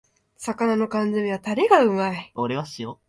[0.35, 2.33] 魚の缶詰めはタレがうまい